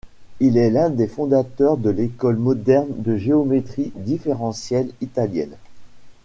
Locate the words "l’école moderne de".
1.91-3.17